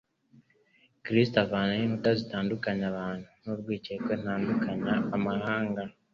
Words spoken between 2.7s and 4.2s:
abantu, n'urwikekwe